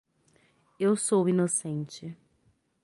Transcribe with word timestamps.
Eu 0.79 0.97
sou 0.97 1.29
inocente. 1.29 2.17